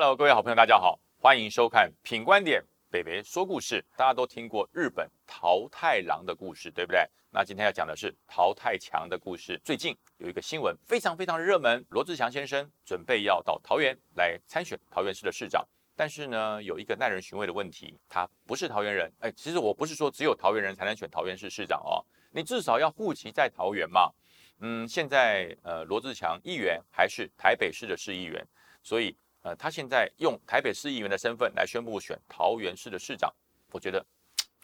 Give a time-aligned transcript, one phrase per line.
[0.00, 3.84] Hello，各位好朋友，大家好，欢迎收看《品观点北北说故事》。
[3.98, 7.04] 大家都听过日本桃太郎的故事，对不对？
[7.32, 9.60] 那今天要讲的是桃太强的故事。
[9.64, 15.66] 最近有一个新闻非常非常热门，罗志祥先生准备要到桃园来参选桃园市的市长。
[15.96, 19.12] 但是呢，有一个耐人寻味的问题，他不是桃园人。
[19.18, 24.12] 哎，其实我不是说只有桃园人才能选桃园市市长哦，你至少要户籍在桃园嘛。
[24.60, 28.46] 嗯，现在呃，罗志强议员还是台北市的市议员，
[28.80, 33.32] 所以呃，他现在用台北市议员的身份来宣布选桃园市的市长，
[33.70, 34.04] 我觉得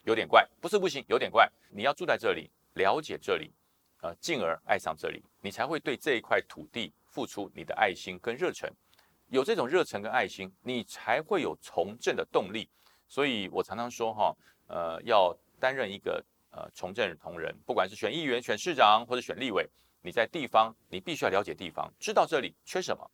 [0.04, 1.50] 有点怪，不是不行，有点怪。
[1.70, 3.50] 你要住在这里，了解这里，
[4.02, 8.70] 呃，进而爱上这里，你才会对这一块土地付出你的爱心跟热忱。
[9.28, 12.68] 有这种热忱跟爱心，你才会有从政的动力。
[13.08, 19.68] 所以我常常说哈，呃，要担任一个呃从政同仁，不管是选议员、选市长或者选立委。
[20.02, 23.10] 你在地方，你必须要了解地方，知道这里缺什么，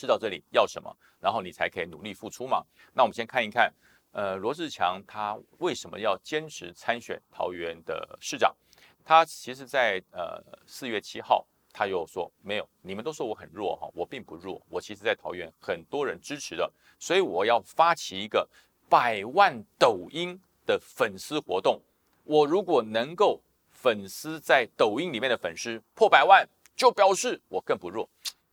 [0.00, 2.64] 知道这里要什么，然后你才可以努力付出嘛。
[2.94, 3.70] 那我们先看一看，
[4.12, 8.56] 呃，罗志强他为什么要坚持参选桃园的市长？
[9.04, 18.48] 他其实，在呃四月七号，他又说没有，你们都说我很弱哈，我并不弱，我其实在桃园很多人支持的，所以我要发起一个
[18.88, 21.78] 百万抖音的粉丝活动，
[22.24, 23.42] 我如果能够。
[23.72, 28.06] 粉丝在抖音里面的粉丝破百万，就表示我更不弱。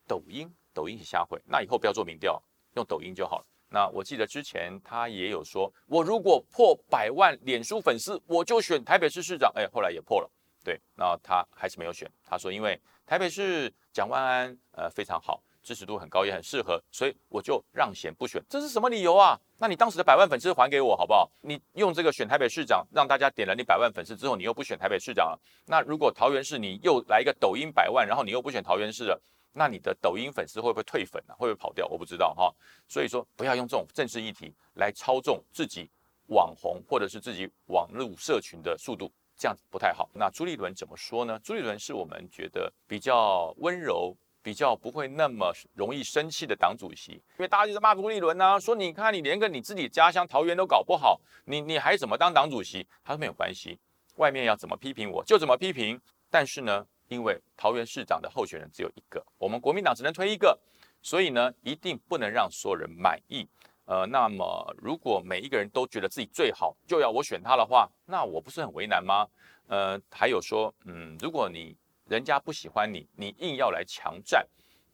[0.08, 2.40] 抖音，抖音是瞎回，那以后不要做民调，
[2.76, 3.46] 用抖音就好了。
[3.68, 9.52] 那我记得之前他也有说，我如果破百万脸书粉丝，我就选台北市市长。
[9.56, 10.30] 哎，后来也破了。
[10.64, 12.08] 对，那他还是没有选。
[12.24, 15.42] 他说，因为台北市蒋万安呃非常好。
[15.64, 19.38] 支持度很高，也很适合，所以我就让贤不选，这是什么理由啊？
[19.58, 21.30] 那你当时的百万粉丝还给我好不好？
[21.42, 25.38] 你用这个选台北市长，让大家点了你百万粉丝之后，你又不选台北市长了。
[25.66, 29.22] 那如果桃园市你又来一个抖音百万，然后你又不选桃园市了，
[29.54, 31.34] 那你的抖音粉丝会不会退粉啊？
[31.36, 31.86] 会不会跑掉？
[31.88, 32.54] 我不知道哈。
[32.88, 35.90] 所以说，不要用这种政治议题来操纵自己
[36.28, 40.10] 网红或者是自己网络社群的速度，这样子不太好。
[40.14, 41.40] 那朱立伦怎么说呢？
[41.44, 44.16] 朱立伦是我们觉得比较温柔。
[44.44, 52.88] 比较不会那么容易生气的党主席，因为大家就在骂朱立伦呐，说你看你连个你自己家乡桃园都搞不好，你你还怎么当党主席？
[53.04, 53.78] 他说没有关系，
[54.16, 56.00] 外面要怎么批评我就怎么批评。
[56.30, 60.58] 但是呢，因为桃园市长的候选人只有一个，我们国民党只能推一个，
[61.02, 63.48] 所以呢，一定不能让所有人满意。
[63.86, 69.28] 呃，那么如果每一个人都觉得自己最好，就要我选他的话，那我不是很为难吗？
[69.68, 71.76] 呃，还有说，嗯，如果你。
[72.10, 74.48] 人家不喜欢你，你硬要来强占，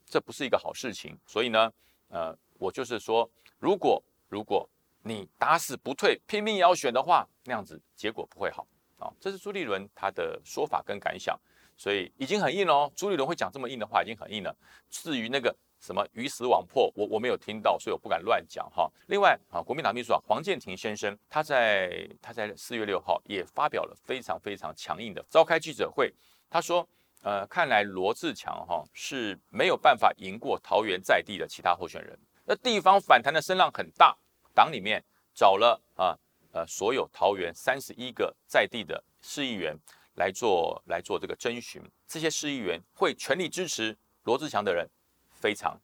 [0.03, 1.15] 这不是一个好事情。
[1.27, 1.71] 所以呢，
[2.07, 3.29] 呃，我就是说，
[3.59, 4.67] 如果如果
[5.03, 8.65] 你打死不退，拼命也要选的话，那样子结果不会好
[8.97, 9.13] 啊。
[9.19, 11.39] 这是朱立伦他的说法跟感想，
[11.75, 12.91] 所以已经很硬了哦。
[12.95, 14.55] 朱立伦会讲这么硬的话，已经很硬了。
[14.89, 18.91] 至于那个什么鱼死网破，我我没有听到，所以我不敢乱讲哈。
[19.07, 26.13] 另外啊，国民党秘书长黄建庭先生，他在他在四月六号也发表了非常非常强硬的召开记者会，
[26.49, 26.87] 他说。
[27.25, 32.19] 呃，看来罗志强哈是没有办法赢过桃园在地的其他候选人。
[32.43, 34.13] 那地方反弹的声浪很大，
[34.53, 35.01] 党里面
[35.33, 36.19] 找了啊
[36.51, 39.73] 呃所有桃园三十一个在地的市议员
[40.15, 44.89] 来做来做这个征询，这些市议员会全力支持罗志强的人，
[45.31, 45.79] 非常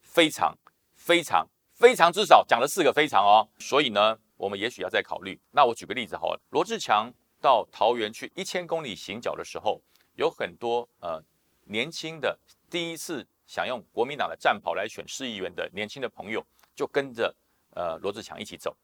[0.00, 0.56] 非常
[0.94, 3.48] 非常非常之少讲了四个非常哦。
[3.58, 5.40] 所以呢，我们也许要再考虑。
[5.50, 9.80] 那我举个例子好了，罗志强到桃园去一千公里行脚的时候。
[10.16, 11.22] 有很多呃
[11.64, 12.38] 年轻的
[12.68, 16.44] 第一次想用国民党的战袍来选市议员的年轻的朋友，
[16.74, 17.34] 就跟着
[17.70, 18.76] 呃罗志强一起走。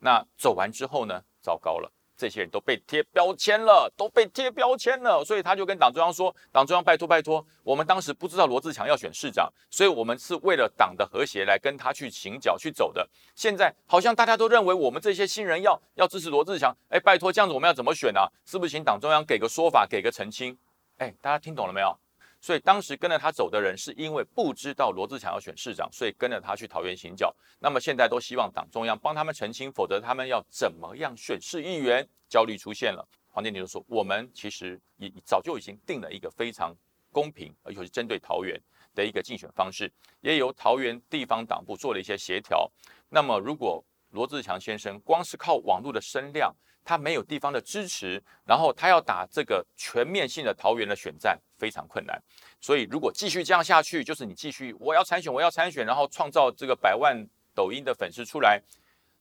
[0.00, 5.24] 那走完之后呢，糟糕了，这些人都被贴标签了，都被贴标签了。
[5.24, 13.08] 所以他就跟党中央说：“党中央，拜托拜托，我们当时不知道罗志强要选市长，所以我们是为了党的和谐来跟他去请脚去走的。
[13.34, 18.28] 现在好像大家都认为我们这些新人要要支持罗志强，哎，拜托，这样子我们要怎么选啊？
[18.44, 20.54] 是不是请党中央给个说法，给个澄清？”
[20.98, 21.96] 哎，大家听懂了没有？
[22.40, 27.34] 所以当时跟着他走的人，是因为不知道罗志强要选市长，所以跟着他去桃园行脚。
[27.58, 32.08] 那么现在都希望党中央帮他们澄清，否则他们要怎么样选市议员？
[32.28, 33.06] 焦虑出现了。
[33.28, 36.72] 黄建庭就说：“我们其实也早就已经定了一个非常
[37.12, 38.60] 公平，而且是针对桃园
[38.94, 42.70] 的一个竞选方式，也由桃园地方党部做了一些协调。
[43.08, 46.54] 那么如果罗志强先生光是靠网络的声量，
[46.84, 52.20] 他没有地方的支持，然后他要打这个全面性的桃园的选战非常困难，
[52.60, 57.14] 所以如果继续这样下去，就是你继续我要参选，我要参选，然后创造这个百万
[57.54, 58.60] 抖音的粉丝出来，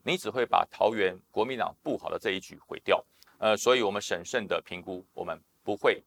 [0.04, 3.04] 你只会把桃园国民党布好的这一局毁掉。
[3.40, 6.02] 呃，所以我们审慎的评估，我们不会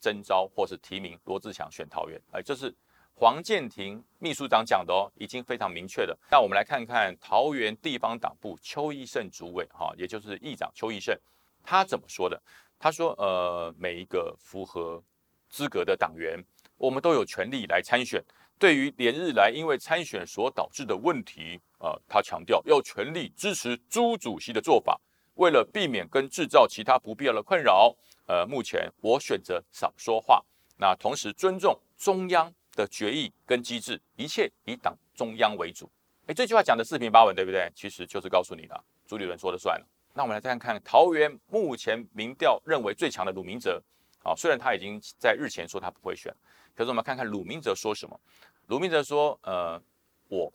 [0.00, 2.20] 征召或是提名罗志强选桃园。
[2.30, 2.72] 哎，这是。
[3.12, 6.18] 黄建庭秘书长讲的哦，已经非常明确的。
[6.30, 11.14] 那我们来看看桃园地方党部邱义胜主委哈，也就是议长邱义胜，
[11.62, 12.40] 他怎么说的？
[12.78, 15.02] 他说：呃，每一个符合
[15.50, 16.42] 资格的党员，
[16.78, 18.24] 我们都有权利来参选。
[18.58, 25.00] 对于连日来因为参选所导致的问题，呃，他强调要全力支持朱主席的做法。
[25.34, 30.44] 为了避免跟制造其他不必要的困扰，呃，目前我选择少说话。
[30.76, 35.90] 那同时尊重中央的决议跟机制，一切以党中央为主。
[36.26, 37.72] 哎，这句话讲的四平八稳，对不对？
[37.74, 39.86] 其实就是告诉你了，朱立伦说了算了。
[40.12, 43.82] 那我们来看看桃园目前民调认为最强的鲁明哲，
[44.22, 46.34] 啊，虽然他已经在日前说他不会选，
[46.74, 48.20] 可是我们看看鲁明哲说什么。
[48.66, 49.82] 鲁明哲说，呃，
[50.28, 50.52] 我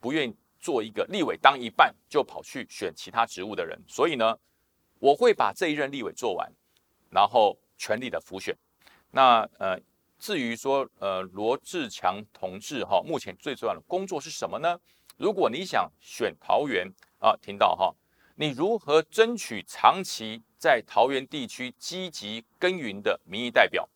[0.00, 0.36] 不愿意。
[0.62, 4.38] 做一个立委当一半就跑去选其他职务的人，所以呢，
[5.00, 6.48] 我会把这一任立委做完，
[7.10, 8.56] 然后全力的辅选。
[9.10, 9.76] 那呃，
[10.20, 14.78] 至于说呃罗志强同志哈，目前最重要的工作是什么呢？
[15.16, 16.88] 如果你想选桃园
[17.18, 17.92] 啊，听到哈，
[18.36, 23.88] 你如何争取长期在桃园地区积极耕耘的民意代表，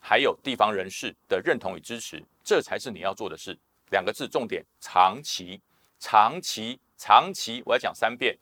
[0.00, 3.56] 还有地方人士的认同与支持，这才是你要做的事。
[3.92, 5.62] 两个字重点：长期。
[6.00, 8.36] 长期，长期，我要讲三遍，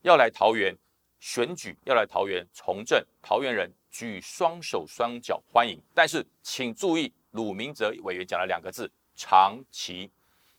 [0.00, 0.76] 要来桃园
[1.20, 5.80] 选举，要来桃园从政，桃园人举双手双脚欢迎。
[5.94, 10.10] 但是请注意，鲁明哲委员讲了两个字：长期，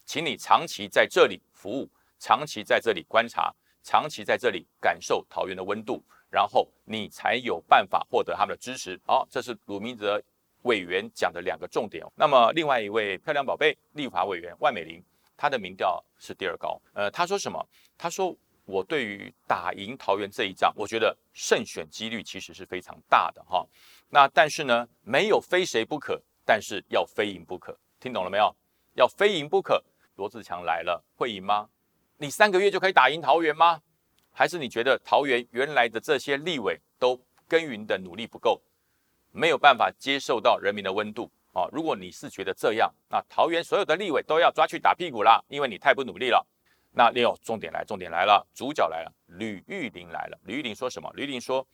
[0.05, 1.89] 请你长期在这里服务，
[2.19, 6.01] 长期在这里观察，长期在这里感受桃园的温度，
[6.33, 8.99] 然后你才有办法获得他们的支持。
[9.05, 10.19] 好，这是鲁明哲
[10.63, 12.03] 委员讲的两个重点。
[12.15, 15.03] 那么另外一位漂亮宝贝立法委员万美玲。
[15.35, 17.67] 他的民调是第二高，呃，他说什么？
[17.97, 18.33] 他说
[18.65, 23.65] 我对于打赢桃园这一仗，我觉得胜选几率其实是非常大的哈。
[24.09, 28.55] 那但是呢，没有非谁不可，但是要非赢不可，听懂了没有？
[28.93, 29.83] 要非赢不可。
[30.15, 31.67] 罗志强来了会赢吗？
[32.17, 33.81] 你三个月就可以打赢桃园吗？
[34.33, 38.61] 还是你觉得桃园原来的这些立委都耕耘的努力不够，
[39.31, 41.31] 没有办法接受到人民的温度？
[41.53, 46.43] 啊，如果你是觉得这样，那桃园所有的立委都要抓去打屁股啦，因为你太不努力了。
[46.95, 50.39] 那六重点来，重点来了，主角来了，吕玉玲来了。
[50.45, 51.11] 吕玉玲说什么？
[51.13, 51.65] 吕玉玲说，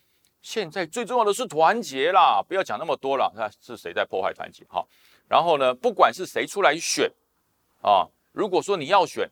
[0.42, 3.32] 现在最重要的是团结啦，不要讲那么多了。
[3.36, 4.66] 那是谁在破坏团结？
[4.66, 4.86] 哈，
[5.28, 7.10] 然后呢，不管是谁出来选，
[7.82, 9.30] 啊，如果说你要选，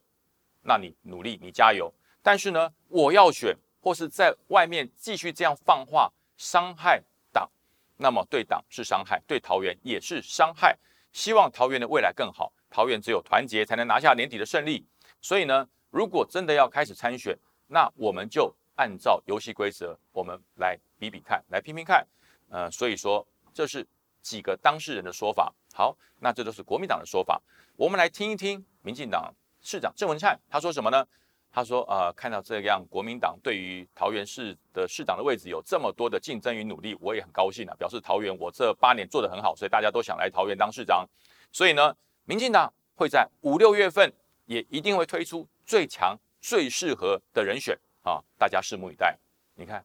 [0.62, 1.94] 那你努力，你加油。
[2.21, 7.50] 但是呢，我要选，或是在外面继续这样放话，伤害党。
[7.98, 10.78] 那么对党是伤害，对桃园也是伤害。
[11.12, 14.86] 希望桃园的未来更好，桃园只有团结才能拿下年底的胜利。
[15.19, 17.36] 所以呢，如果真的要开始参选，
[17.68, 22.06] 那我们就按照游戏规则，我们来比比看，来拼拼看。
[22.50, 23.86] 呃，所以说这是
[24.22, 25.51] 几个当事人的说法。
[25.74, 27.42] 好，那这都是国民党的说法。
[27.75, 31.06] 我们来听一听民进党市长郑文灿他说什么呢？
[31.51, 37.73] 他说：“呃，看到这样，国民党对于桃园市的市长的位置有这么多的竞争与努力，我也很高兴啊。
[37.79, 41.07] 表示桃园我这八年做得很好，所以大家都想来桃园当市长。
[41.51, 41.95] 所以呢，
[42.25, 44.13] 民进党会在五六月份
[44.45, 49.17] 也一定会推出最强、最适合的人选啊，大家拭目以待。
[49.55, 49.83] 你看，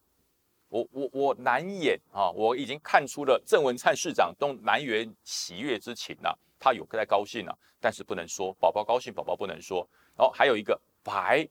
[0.69, 9.87] 我我我难掩啊，我已经看出了郑文灿市长都难掩喜悦之情了，他有在高兴啊，但是不能说宝宝高兴，宝宝不能说。
[10.17, 11.47] 哦，还有一个白。”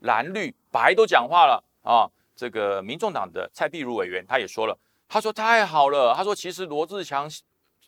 [0.00, 2.08] 蓝绿白都讲话了啊！
[2.34, 4.74] 这个民众党的蔡碧如委员他也说了，
[5.06, 7.28] 他说太好了，他说其实罗志强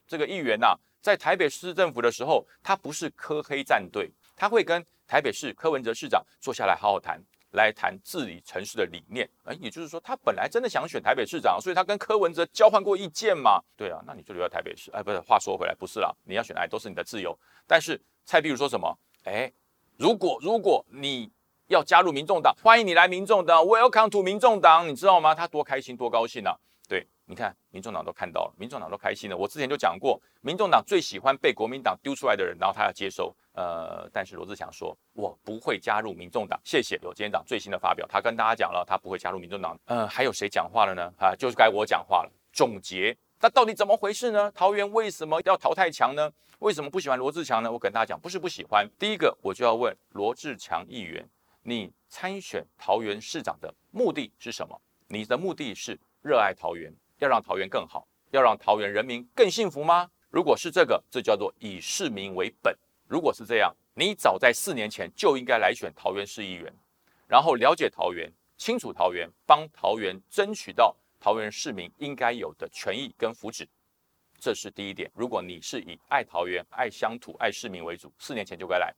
[0.07, 7.19] 这个议员呐，在台北市政府的时候，他不是科黑战队，他会跟台北市柯文哲市长坐下来好好谈，
[7.53, 9.27] 来谈治理城市的理念。
[9.45, 13.59] 哎，也就是说，他本来真的想选台北市长，所以他跟柯文哲交换过意见嘛。
[13.75, 14.91] 对啊，那你就留在台北市。
[14.91, 17.35] 哎，不是，话说回来，不是啦，你要选哪都是你的自由。
[17.67, 18.99] 但是蔡碧如说什么？
[19.25, 19.51] 哎，
[19.97, 21.31] 如果如果你
[21.69, 25.35] 要加入民众党，欢迎你来民众党，Welcome to 民众党，你知道吗？
[25.35, 26.55] 他多开心，多高兴啊！
[26.89, 29.37] 对，你看，民众党都看到了，民众党都开心了。
[29.37, 33.35] 我之前就讲过，民众党最喜欢被国民党丢出来的人，然后他要接收。
[33.55, 36.99] 呃，但是罗志祥说，我不会加入民众党，谢谢。
[37.03, 39.79] 有今天党最新的发表，他跟大家讲了，他不会加入民众党。
[39.85, 41.13] 呃，还有谁讲话了呢？
[41.19, 42.33] 啊，就是该我讲话了。
[42.53, 44.49] 总结，那到底怎么回事呢？
[44.53, 46.33] 桃园为什么要淘汰强呢？
[46.61, 47.73] 为什么不喜欢罗志强呢？
[47.73, 48.89] 我跟大家讲，不是不喜欢。
[49.01, 51.29] 第一个，我就要问罗志强议员。
[51.65, 54.81] 你参选桃园市长的目的是什么？
[55.09, 60.09] 你的目的是热爱桃园，要让桃园更好，要让桃园人民更幸福吗？
[60.31, 62.73] 如果是这个，这叫做以市民为本。
[63.09, 66.73] 如果是这样，你早在四年前就应该来选桃园市议员，
[67.27, 73.64] 然后了解桃园，清楚桃园，帮桃园争取到桃园市民应该有的权益跟福祉。
[74.41, 75.09] 这是第一点。
[75.14, 78.93] 如果你是以爱桃园、爱乡土、爱市民为主，四年前就该来。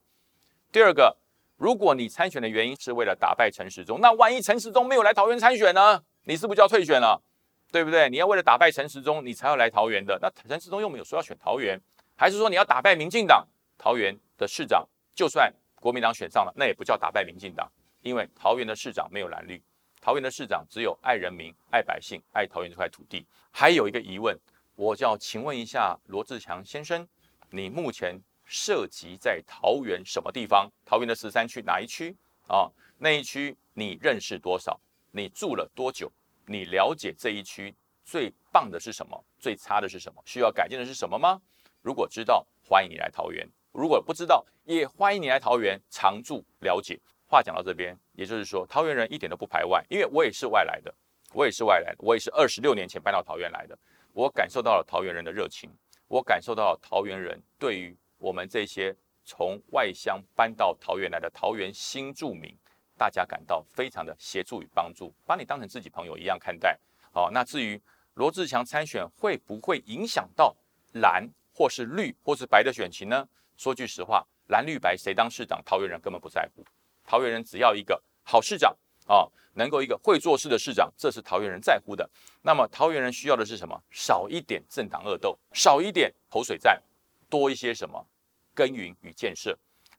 [0.73, 1.15] 第二个，
[1.59, 6.03] 如果你参选的原因是为了打败陈时中，那万一陈时中没有来桃园参选呢？
[6.23, 7.23] 你是不是就要退选了？
[7.71, 8.09] 对不对？
[8.09, 10.19] 你要为了打败陈时中，你才要来桃园的。
[10.23, 11.79] 那陈时中又没有说要选桃园，
[12.17, 13.47] 还是说你要打败民进党？
[13.77, 19.63] 桃园的市长就算国民党选上了，那也不叫打败民进党，因为桃园的市长没有蓝绿，
[20.05, 23.27] 桃园的市长只有爱人民、爱百姓、爱桃园这块土地。
[23.51, 24.39] 还有一个疑问。
[24.77, 27.09] 我就要请问一下罗志强先生，
[27.49, 30.71] 你目前涉及在桃园什么地方？
[30.85, 32.15] 桃园的十三区哪一区
[32.49, 32.69] 啊？
[32.99, 34.79] 那一区你认识多少？
[35.13, 36.13] 你住了多久？
[36.45, 39.25] 你了解这一区最棒的是什么？
[39.39, 40.21] 最差的是什么？
[40.27, 41.41] 需要改进的是什么吗？
[41.81, 47.01] 如果知道，欢迎你来桃园；如果不知道，也欢迎你来桃园常住了解。
[47.27, 50.95] 话讲到这边，也就是说，桃园人一点都不排外，因为我也是外来的，
[51.33, 53.77] 我也是外来的，我也是二十六年前搬到桃园来的。
[54.13, 55.71] 我感受到了桃园人的热情，
[56.07, 62.57] 我感受到了桃园人对于我们这些从外乡搬到桃园来的桃园新住民，
[62.97, 66.79] 大家感到非常的协助与帮助，把你当成自己朋友一样看待。
[67.11, 67.81] 好，那至于
[68.15, 70.55] 罗志强参选会不会影响到
[70.93, 73.27] 蓝或是绿或是白的选情呢？
[73.57, 76.65] 说句实话，蓝绿白谁当市长，桃园人根本不在乎，
[77.05, 79.29] 桃园人只要一个好市长啊。
[79.57, 82.11] 能够一个会做事的市长，这是桃园人在乎的。
[82.43, 83.81] 那么桃园人需要的是什么？
[83.89, 86.83] 少一点政党恶斗，少一点口水战，
[87.31, 88.05] 多一些什么？
[88.53, 89.57] 耕耘与建设，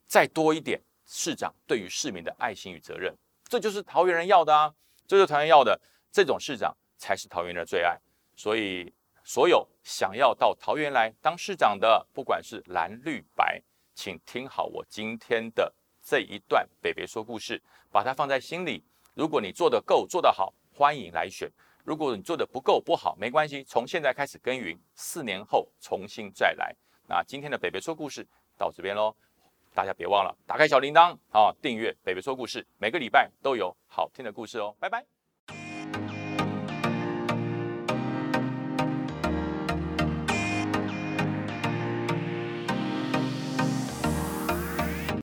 [0.07, 3.15] 再多一点市长对于市民的爱心与责任。
[3.45, 4.75] 这就是桃园人要的啊！
[5.07, 5.79] 这就是桃园要的，
[6.11, 7.97] 这种市长才是桃园人的最爱。
[8.35, 8.93] 所以，
[9.23, 15.73] 所有想要到桃园来当市长的，不管是蓝绿白，请听好我今天的
[16.05, 17.59] 这一段北北说故事，
[17.91, 18.83] 把它放在心里。
[19.15, 21.49] 如果你做得够、做得好，欢迎来选；
[21.83, 26.75] 如果你做得不够、不好，没关系，从现在开始耕耘，四年后重新再来。
[27.07, 29.15] 那今天的北北说故事到这边喽，
[29.73, 35.14] 大家别忘了打开小铃铛啊，订阅北北说故事，每个礼拜都有好听的故事哦，拜拜。